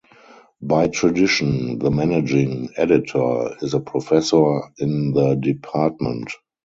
By 0.63 0.87
tradition, 0.87 1.77
the 1.77 1.91
managing 1.91 2.69
editor 2.75 3.55
is 3.61 3.75
a 3.75 3.79
professor 3.79 4.61
in 4.79 5.13
the 5.13 5.35
department. 5.35 6.31